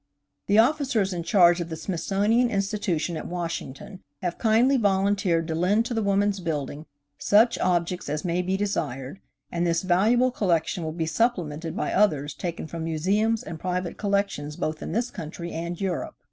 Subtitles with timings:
[0.47, 5.85] The officers in charge of the Smithsonian Institution at Washington have kindly volunteered to lend
[5.85, 6.87] to the Woman's Building
[7.19, 9.19] such objects as may be desired,
[9.51, 14.55] and this valuable collection will be supplemented by others taken from museums and private collections
[14.55, 16.15] both in this country and Europe.